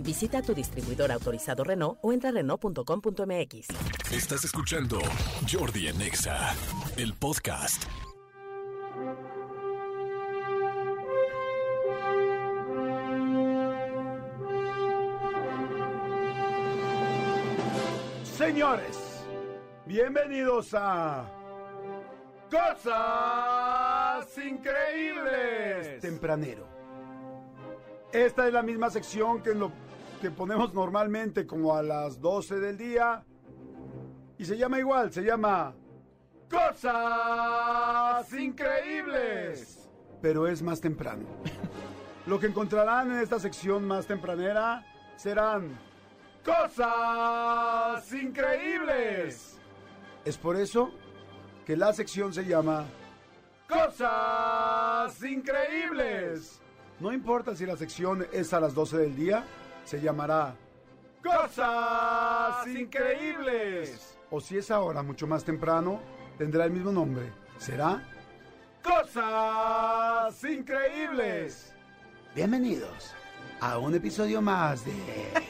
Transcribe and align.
Visita 0.00 0.42
tu 0.42 0.54
distribuidor 0.54 1.12
autorizado 1.12 1.64
Renault 1.64 1.98
o 2.02 2.12
entra 2.12 2.30
a 2.30 2.32
Renault.com.mx. 2.32 3.68
Estás 4.12 4.44
escuchando 4.44 4.98
Jordi 5.50 5.88
en 5.88 6.00
Exa, 6.02 6.54
el 6.96 7.14
podcast. 7.14 7.84
Señores, 18.36 19.24
bienvenidos 19.86 20.74
a 20.74 21.24
Cosas 22.50 24.26
Increíbles 24.38 26.00
Tempranero. 26.02 26.75
Esta 28.12 28.46
es 28.46 28.52
la 28.52 28.62
misma 28.62 28.90
sección 28.90 29.42
que, 29.42 29.54
lo, 29.54 29.72
que 30.20 30.30
ponemos 30.30 30.72
normalmente 30.72 31.46
como 31.46 31.74
a 31.74 31.82
las 31.82 32.20
12 32.20 32.60
del 32.60 32.78
día. 32.78 33.24
Y 34.38 34.44
se 34.44 34.56
llama 34.56 34.78
igual, 34.78 35.12
se 35.12 35.22
llama 35.22 35.74
Cosas 36.50 38.32
Increíbles. 38.32 39.88
Pero 40.20 40.46
es 40.46 40.62
más 40.62 40.80
temprano. 40.80 41.24
Lo 42.26 42.40
que 42.40 42.46
encontrarán 42.46 43.12
en 43.12 43.18
esta 43.18 43.38
sección 43.38 43.86
más 43.86 44.06
tempranera 44.06 44.84
serán 45.16 45.78
cosas 46.44 48.12
increíbles. 48.12 49.58
Es 50.24 50.36
por 50.36 50.56
eso 50.56 50.90
que 51.64 51.76
la 51.76 51.92
sección 51.92 52.34
se 52.34 52.44
llama 52.44 52.84
Cosas 53.68 55.22
Increíbles. 55.22 56.60
No 56.98 57.12
importa 57.12 57.54
si 57.54 57.66
la 57.66 57.76
sección 57.76 58.26
es 58.32 58.54
a 58.54 58.60
las 58.60 58.74
12 58.74 58.96
del 58.96 59.16
día, 59.16 59.44
se 59.84 60.00
llamará 60.00 60.54
Cosas 61.22 62.66
Increíbles. 62.68 64.16
O 64.30 64.40
si 64.40 64.56
es 64.56 64.70
ahora 64.70 65.02
mucho 65.02 65.26
más 65.26 65.44
temprano, 65.44 66.00
tendrá 66.38 66.64
el 66.64 66.70
mismo 66.70 66.90
nombre. 66.90 67.30
Será 67.58 68.02
Cosas 68.82 70.42
Increíbles. 70.44 71.74
Bienvenidos 72.34 73.14
a 73.60 73.76
un 73.76 73.94
episodio 73.94 74.40
más 74.40 74.82
de 74.86 74.94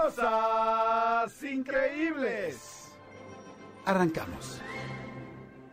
Cosas 0.00 1.42
Increíbles. 1.42 2.92
Arrancamos. 3.84 4.60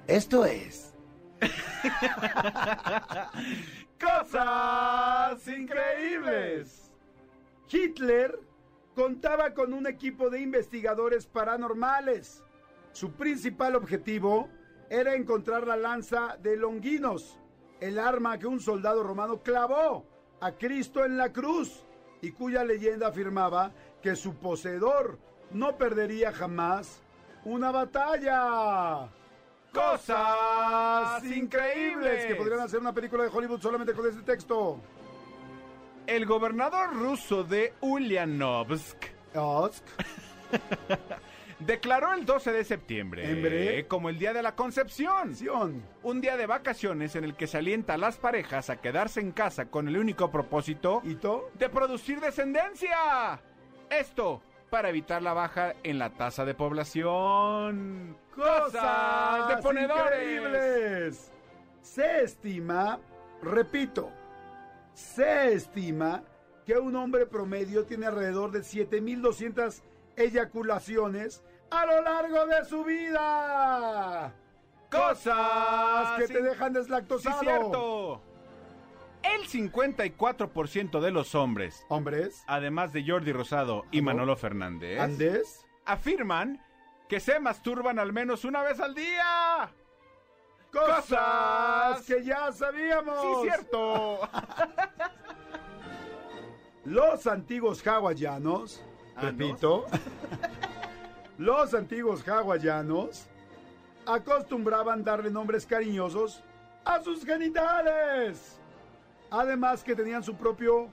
Esto 0.08 0.45
es 0.45 0.95
Cosas 4.02 5.47
Increíbles. 5.47 6.91
Hitler 7.69 8.39
contaba 8.95 9.53
con 9.53 9.73
un 9.73 9.85
equipo 9.85 10.31
de 10.31 10.41
investigadores 10.41 11.27
paranormales. 11.27 12.44
Su 12.94 13.11
principal 13.11 13.75
objetivo 13.75 14.49
era 14.89 15.13
encontrar 15.13 15.67
la 15.67 15.77
lanza 15.77 16.35
de 16.41 16.57
Longinos, 16.57 17.38
el 17.79 17.99
arma 17.99 18.39
que 18.39 18.47
un 18.47 18.59
soldado 18.59 19.03
romano 19.03 19.44
clavó 19.44 20.06
a 20.39 20.51
Cristo 20.53 21.06
en 21.06 21.18
la 21.18 21.31
cruz 21.31 21.85
y 22.22 22.31
cuya 22.31 22.63
leyenda 22.63 23.07
afirmaba 23.07 23.72
que 24.01 24.16
su 24.16 24.33
poseedor 24.33 25.19
no 25.51 25.78
perdería 25.78 26.31
jamás 26.31 27.03
una 27.45 27.72
batalla. 27.72 29.20
Cosas 29.73 31.23
increíbles 31.25 32.25
que 32.25 32.35
podrían 32.35 32.59
hacer 32.61 32.79
una 32.79 32.93
película 32.93 33.23
de 33.23 33.29
Hollywood 33.29 33.61
solamente 33.61 33.93
con 33.93 34.07
este 34.07 34.21
texto. 34.21 34.79
El 36.07 36.25
gobernador 36.25 36.93
ruso 36.93 37.43
de 37.43 37.73
Ulyanovsk 37.81 39.05
Osk. 39.35 39.83
declaró 41.65 42.13
el 42.13 42.25
12 42.25 42.51
de 42.51 42.63
septiembre 42.63 43.31
Embre. 43.31 43.87
como 43.87 44.09
el 44.09 44.17
Día 44.17 44.33
de 44.33 44.41
la 44.41 44.55
Concepción. 44.55 45.35
Sion. 45.35 45.83
Un 46.03 46.21
día 46.21 46.38
de 46.38 46.47
vacaciones 46.47 47.15
en 47.15 47.23
el 47.23 47.35
que 47.35 47.47
se 47.47 47.57
alienta 47.57 47.93
a 47.93 47.97
las 47.97 48.17
parejas 48.17 48.69
a 48.69 48.81
quedarse 48.81 49.19
en 49.19 49.31
casa 49.31 49.65
con 49.65 49.88
el 49.88 49.97
único 49.97 50.31
propósito 50.31 51.01
¿Ito? 51.05 51.49
de 51.53 51.69
producir 51.69 52.19
descendencia. 52.19 53.41
Esto 53.89 54.41
para 54.69 54.89
evitar 54.89 55.21
la 55.21 55.33
baja 55.33 55.75
en 55.83 55.99
la 55.99 56.11
tasa 56.11 56.45
de 56.45 56.53
población. 56.55 58.17
Cosas 58.36 59.47
de 59.50 59.58
ponedores. 59.58 60.22
increíbles. 60.22 61.31
Se 61.81 62.24
estima, 62.24 63.00
repito, 63.42 64.09
se 64.94 65.53
estima 65.53 66.24
que 66.66 66.78
un 66.78 66.96
hombre 66.96 67.25
promedio 67.25 67.86
tiene 67.86 68.06
alrededor 68.06 68.52
de 68.52 68.64
7200 68.64 69.81
eyaculaciones 70.16 71.44
a 71.72 71.86
lo 71.86 72.02
largo 72.02 72.46
de 72.46 72.66
su 72.66 72.84
vida. 72.84 74.34
Cosas 74.92 76.18
que 76.19 76.28
te 76.28 76.36
Sí. 76.38 76.42
dejan 76.44 76.69
Sí, 76.74 76.80
deslactosado. 76.80 77.40
cierto. 77.42 78.22
El 79.24 79.48
54% 79.48 81.00
de 81.00 81.12
los 81.12 81.36
hombres, 81.36 81.86
Hombres, 81.90 82.44
además 82.48 82.92
de 82.92 83.06
Jordi 83.08 83.31
Rosado 83.31 83.86
y 83.92 83.98
¿Aló? 84.00 84.06
Manolo 84.06 84.36
Fernández, 84.36 85.66
afirman 85.86 86.59
que 87.11 87.19
se 87.19 87.41
masturban 87.41 87.99
al 87.99 88.13
menos 88.13 88.45
una 88.45 88.63
vez 88.63 88.79
al 88.79 88.95
día. 88.95 89.69
cosas 90.72 91.05
Cosas. 91.05 92.05
que 92.05 92.23
ya 92.23 92.53
sabíamos. 92.53 93.22
Sí, 93.22 93.49
cierto. 93.49 94.19
Los 96.85 97.27
antiguos 97.27 97.85
hawaianos, 97.85 98.81
Ah, 99.13 99.23
repito, 99.23 99.85
los 101.38 101.73
antiguos 101.73 102.25
hawaianos 102.25 103.27
acostumbraban 104.05 105.03
darle 105.03 105.29
nombres 105.29 105.66
cariñosos 105.66 106.41
a 106.85 107.01
sus 107.01 107.25
genitales. 107.25 108.57
Además 109.29 109.83
que 109.83 109.97
tenían 109.97 110.23
su 110.23 110.35
propio 110.35 110.88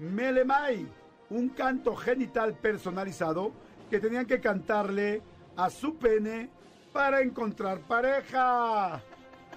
melemai, 0.00 0.88
un 1.30 1.50
canto 1.50 1.94
genital 1.94 2.52
personalizado 2.54 3.52
que 3.88 4.00
tenían 4.00 4.26
que 4.26 4.40
cantarle 4.40 5.22
a 5.56 5.70
su 5.70 5.96
pene 5.98 6.50
para 6.92 7.20
encontrar 7.20 7.80
pareja. 7.86 9.02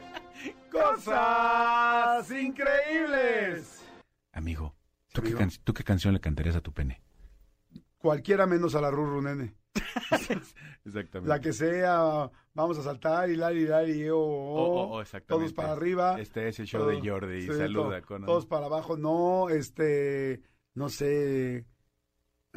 Cosas 0.72 2.29
increíbles. 2.31 3.83
Amigo, 4.33 4.75
¿tú 5.13 5.22
qué, 5.22 5.33
Amigo. 5.33 5.50
¿tú 5.63 5.73
qué 5.73 5.83
canción 5.83 6.13
le 6.13 6.19
cantarías 6.19 6.56
a 6.56 6.61
tu 6.61 6.72
pene? 6.73 7.01
Cualquiera 7.97 8.45
menos 8.45 8.75
a 8.75 8.81
la 8.81 8.91
Ruru, 8.91 9.22
nene. 9.22 9.56
Exactamente. 10.85 11.28
La 11.28 11.39
que 11.39 11.53
sea, 11.53 12.29
vamos 12.53 12.77
a 12.77 12.83
saltar 12.83 13.29
y 13.29 13.35
la 13.35 13.51
y 13.51 13.66
la 13.66 13.83
y 13.88 14.07
oh, 14.09 14.17
oh, 14.17 14.22
Oh, 14.22 14.88
oh, 14.95 15.01
exactamente. 15.01 15.47
todos 15.47 15.53
para 15.53 15.72
arriba. 15.73 16.19
Este 16.19 16.47
es 16.47 16.59
el 16.59 16.67
show 16.67 16.85
de 16.88 16.97
Todo- 16.97 17.06
Jordi. 17.13 17.41
sí, 17.41 17.53
Saluda. 17.53 18.01
to- 18.01 18.07
con- 18.07 18.25
Todos 18.25 18.45
para 18.45 18.67
abajo, 18.67 18.95
no, 18.97 19.50
este, 19.50 20.41
no 20.75 20.89
sé, 20.89 21.66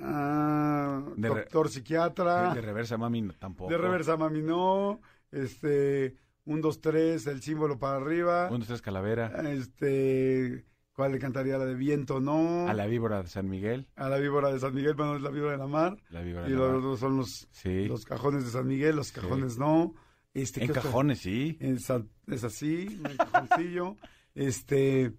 ah, 0.00 1.02
De 1.16 1.28
doctor 1.28 1.68
psiquiatra, 1.68 2.54
De 2.54 2.60
reversa, 2.60 2.96
mami, 2.96 3.22
no, 3.22 3.32
tampoco. 3.34 3.70
de 3.70 3.78
reversa 3.78 4.16
mami, 4.16 4.42
no, 4.42 5.00
este, 5.30 6.16
un, 6.44 6.60
dos, 6.60 6.80
tres, 6.80 7.26
el 7.26 7.42
símbolo 7.42 7.78
para 7.78 7.96
arriba, 7.96 8.48
Uno, 8.50 8.64
tres, 8.66 8.80
calavera. 8.82 9.26
este, 9.52 10.64
¿cuál 10.92 11.12
le 11.12 11.18
cantaría? 11.18 11.58
La 11.58 11.66
de 11.66 11.74
viento, 11.74 12.20
no, 12.20 12.68
A 12.68 12.74
la 12.74 12.86
víbora 12.86 13.22
de 13.22 13.28
San 13.28 13.48
Miguel. 13.48 13.88
a 13.96 14.08
la 14.08 14.18
víbora 14.18 14.50
de 14.52 14.58
San 14.58 14.74
Miguel, 14.74 14.94
bueno, 14.94 15.16
es 15.16 15.22
la 15.22 15.30
víbora 15.30 15.52
de 15.52 15.58
la 15.58 15.66
mar, 15.66 15.96
La 16.10 16.22
víbora 16.22 16.48
y 16.48 16.52
de 16.52 16.56
la 16.58 16.68
los 16.72 16.82
mar. 16.84 16.96
son 16.98 17.16
los, 17.18 17.48
Sí. 17.52 17.86
los 17.86 18.04
cajones 18.04 18.44
de 18.44 18.50
San 18.50 18.66
Miguel, 18.66 18.96
los 18.96 19.12
cajones 19.12 19.58
no, 19.58 19.94
este, 20.34 20.62
En 20.64 20.72
cajones, 20.72 21.18
sí. 21.20 21.56
Es, 21.60 21.90
es 22.28 22.44
así, 22.44 22.86
un 23.04 23.16
cajoncillo. 23.16 23.96
este, 24.34 25.12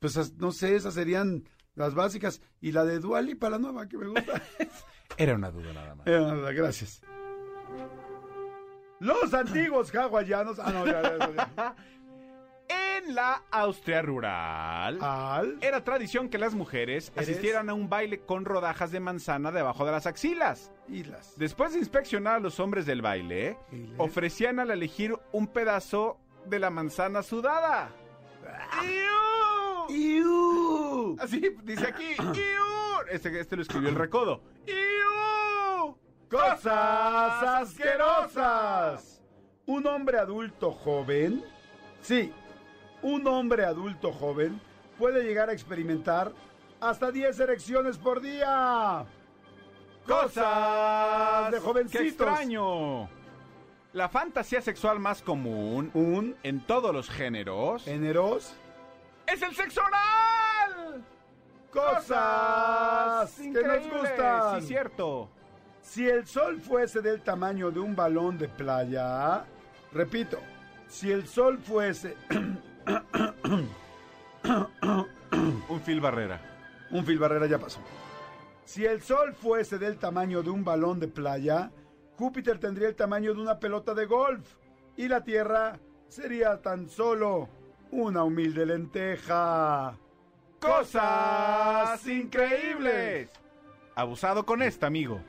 pues 0.00 0.34
no 0.38 0.50
sé, 0.50 0.74
esas 0.76 0.94
serían 0.94 1.44
las 1.74 1.94
básicas. 1.94 2.40
Y 2.60 2.72
la 2.72 2.84
de 2.84 2.98
Duali 2.98 3.34
para 3.34 3.52
la 3.52 3.58
nueva 3.58 3.88
que 3.88 3.96
me 3.98 4.06
gusta. 4.08 4.42
Era 5.16 5.34
una 5.34 5.50
duda 5.50 5.72
nada 5.72 5.94
más. 5.94 6.06
Eh, 6.06 6.18
nada, 6.18 6.52
gracias. 6.52 7.02
Los 8.98 9.32
antiguos 9.32 9.94
hawaianos. 9.94 10.58
Ah, 10.58 10.70
no, 10.72 10.86
ya, 10.86 11.02
ya, 11.02 11.30
ya. 11.56 11.74
En 13.02 13.14
la 13.16 13.42
Austria 13.50 14.00
rural, 14.02 14.98
Al. 15.02 15.58
era 15.60 15.82
tradición 15.82 16.28
que 16.28 16.38
las 16.38 16.54
mujeres 16.54 17.10
¿Eres? 17.16 17.28
asistieran 17.28 17.68
a 17.68 17.74
un 17.74 17.88
baile 17.88 18.20
con 18.20 18.44
rodajas 18.44 18.92
de 18.92 19.00
manzana 19.00 19.50
debajo 19.50 19.84
de 19.86 19.90
las 19.90 20.06
axilas. 20.06 20.70
Islas. 20.86 21.32
Después 21.36 21.72
de 21.72 21.80
inspeccionar 21.80 22.34
a 22.36 22.38
los 22.40 22.60
hombres 22.60 22.86
del 22.86 23.02
baile, 23.02 23.58
ofrecían 23.96 24.60
al 24.60 24.70
elegir 24.70 25.18
un 25.32 25.48
pedazo 25.48 26.20
de 26.46 26.60
la 26.60 26.70
manzana 26.70 27.22
sudada. 27.24 27.90
¡Iu! 29.88 29.96
¡Iu! 29.96 30.49
Así 31.18 31.40
dice 31.64 31.86
aquí. 31.86 32.14
¡Iu! 32.18 33.08
Este, 33.10 33.40
este 33.40 33.56
lo 33.56 33.62
escribió 33.62 33.88
el 33.88 33.94
recodo. 33.96 34.42
¡Iu! 34.66 35.96
¡Cosas 36.30 37.42
asquerosas! 37.42 39.22
Un 39.66 39.86
hombre 39.86 40.18
adulto 40.18 40.72
joven, 40.72 41.44
sí, 42.02 42.32
un 43.02 43.26
hombre 43.26 43.64
adulto 43.64 44.12
joven 44.12 44.60
puede 44.98 45.22
llegar 45.22 45.48
a 45.48 45.52
experimentar 45.52 46.32
hasta 46.80 47.10
10 47.12 47.38
erecciones 47.40 47.96
por 47.98 48.20
día. 48.20 49.04
Cosas 50.06 51.50
de 51.52 51.58
¡Qué 51.58 51.62
jovencitos. 51.64 52.06
extraño! 52.06 53.08
La 53.92 54.08
fantasía 54.08 54.62
sexual 54.62 55.00
más 55.00 55.20
común 55.20 55.90
Un 55.94 56.36
en 56.44 56.60
todos 56.66 56.94
los 56.94 57.10
géneros 57.10 57.86
eneros. 57.88 58.54
es 59.26 59.42
el 59.42 59.54
sexo 59.54 59.80
oral. 59.80 60.29
Cosas 61.72 63.32
que 63.36 63.62
nos 63.62 63.90
gustan. 63.90 64.60
Sí, 64.60 64.66
cierto. 64.66 65.30
Si 65.82 66.08
el 66.08 66.26
sol 66.26 66.60
fuese 66.60 67.00
del 67.00 67.22
tamaño 67.22 67.70
de 67.70 67.80
un 67.80 67.96
balón 67.96 68.38
de 68.38 68.48
playa, 68.48 69.44
repito, 69.92 70.38
si 70.88 71.10
el 71.10 71.26
sol 71.26 71.58
fuese 71.58 72.16
Un 75.68 75.80
Phil 75.84 76.00
Barrera. 76.00 76.40
un 76.90 77.04
fil 77.04 77.18
barrera 77.18 77.46
ya 77.46 77.58
pasó. 77.58 77.80
Si 78.64 78.84
el 78.84 79.00
sol 79.02 79.32
fuese 79.34 79.78
del 79.78 79.98
tamaño 79.98 80.42
de 80.42 80.50
un 80.50 80.64
balón 80.64 81.00
de 81.00 81.08
playa, 81.08 81.70
Júpiter 82.16 82.58
tendría 82.58 82.88
el 82.88 82.96
tamaño 82.96 83.34
de 83.34 83.40
una 83.40 83.58
pelota 83.58 83.94
de 83.94 84.06
golf 84.06 84.46
y 84.96 85.08
la 85.08 85.22
Tierra 85.24 85.78
sería 86.08 86.60
tan 86.60 86.88
solo 86.88 87.48
una 87.90 88.24
humilde 88.24 88.66
lenteja. 88.66 89.96
Cosas 90.60 92.06
increíbles. 92.06 93.30
Abusado 93.94 94.44
con 94.44 94.62
esta, 94.62 94.86
amigo. 94.86 95.20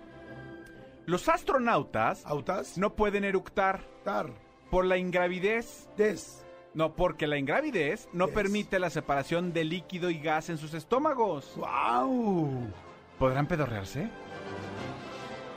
Los 1.05 1.27
astronautas 1.29 2.25
¿Autas? 2.25 2.77
no 2.77 2.93
pueden 2.95 3.23
eructar 3.23 3.81
Tar. 4.03 4.29
por 4.69 4.85
la 4.85 4.97
ingravidez. 4.97 5.89
Des. 5.97 6.45
No, 6.73 6.93
porque 6.93 7.27
la 7.27 7.37
ingravidez 7.37 8.07
no 8.13 8.27
permite 8.29 8.79
la 8.79 8.89
separación 8.89 9.51
de 9.51 9.65
líquido 9.65 10.09
y 10.09 10.19
gas 10.19 10.49
en 10.49 10.57
sus 10.57 10.73
estómagos. 10.73 11.53
¡Wow! 11.57 12.71
¿Podrán 13.19 13.47
pedorrearse? 13.47 14.09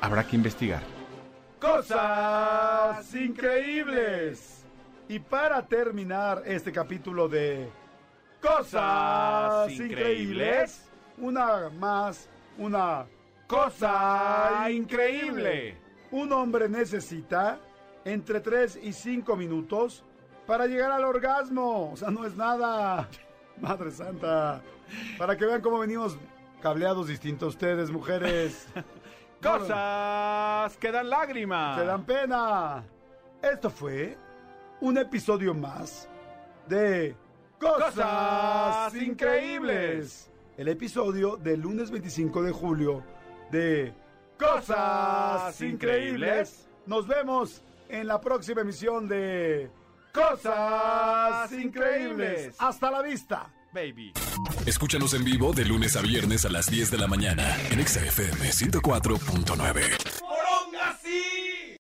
Habrá 0.01 0.27
que 0.27 0.37
investigar. 0.37 0.83
Cosas 1.61 3.15
increíbles. 3.15 4.65
Y 5.09 5.19
para 5.19 5.67
terminar 5.67 6.43
este 6.47 6.73
capítulo 6.73 7.29
de 7.29 7.71
Cosas 8.45 9.73
increíbles, 9.73 10.91
una 11.17 11.71
más, 11.71 12.29
una 12.59 13.07
cosa 13.47 14.71
increíble. 14.71 15.79
Un 16.11 16.31
hombre 16.31 16.69
necesita 16.69 17.59
entre 18.05 18.41
3 18.41 18.81
y 18.83 18.93
5 18.93 19.35
minutos 19.37 20.05
para 20.47 20.67
llegar 20.67 20.93
al 20.93 21.05
orgasmo. 21.05 21.93
O 21.93 21.97
sea, 21.97 22.11
no 22.11 22.27
es 22.27 22.37
nada. 22.37 23.09
Madre 23.61 23.91
Santa. 23.91 24.61
Para 25.17 25.39
que 25.39 25.47
vean 25.47 25.63
cómo 25.63 25.79
venimos 25.79 26.19
cableados 26.61 27.09
distintos 27.09 27.55
ustedes, 27.55 27.91
mujeres. 27.91 28.69
Cosas 29.43 30.77
que 30.77 30.93
dan 30.93 31.09
lágrimas. 31.09 31.79
Te 31.79 31.87
dan 31.87 32.05
pena. 32.05 32.85
Esto 33.41 33.71
fue 33.71 34.19
un 34.83 34.99
episodio 34.99 35.55
más 35.55 36.09
de 36.69 37.17
Cosas, 37.65 38.95
Increíbles. 38.95 40.31
El 40.59 40.69
episodio 40.69 41.37
del 41.37 41.61
lunes 41.61 41.91
25 41.91 42.43
de 42.43 42.53
julio 42.53 43.03
de 43.51 43.95
Cosas 44.39 45.59
Increíbles. 45.63 46.69
Nos 46.87 47.07
vemos 47.07 47.63
en 47.89 48.07
la 48.07 48.21
próxima 48.21 48.61
emisión 48.61 49.09
de 49.09 49.71
Cosas 50.13 51.51
Increíbles. 51.53 52.55
Hasta 52.59 52.91
la 52.91 53.01
vista. 53.01 53.51
Baby. 53.73 54.13
Escúchanos 54.67 55.15
en 55.15 55.25
vivo 55.25 55.53
de 55.53 55.65
lunes 55.65 55.97
a 55.97 56.03
viernes 56.03 56.45
a 56.45 56.51
las 56.51 56.71
10 56.71 56.93
de 56.93 56.99
la 56.99 57.09
mañana 57.09 57.57
en 57.73 57.81
Exa 57.81 58.05
FM 58.05 58.51
104.9. 58.51 60.14